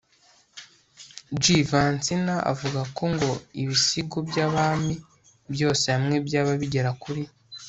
j.vansina 1.41 2.35
avuga 2.51 2.81
ko 2.95 3.03
ngo 3.13 3.31
ibisigo 3.61 4.17
nyabami 4.33 4.93
byose 5.53 5.85
hamwe 5.95 6.15
byaba 6.27 6.51
bigera 6.63 6.91
kuri 7.03 7.23